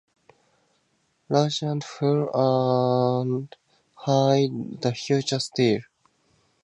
[1.29, 3.55] Large and full and
[3.97, 5.85] high the future still opens.